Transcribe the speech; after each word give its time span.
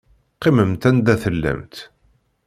Qqimemt 0.35 0.83
anda 0.89 1.15
tellamt. 1.23 1.75